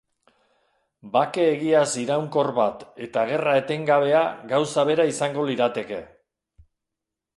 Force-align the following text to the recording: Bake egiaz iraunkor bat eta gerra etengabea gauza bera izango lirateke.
Bake 1.17 1.43
egiaz 1.49 1.89
iraunkor 2.03 2.49
bat 2.59 2.85
eta 3.09 3.27
gerra 3.33 3.53
etengabea 3.61 4.23
gauza 4.55 4.87
bera 4.91 5.07
izango 5.15 5.47
lirateke. 5.51 6.01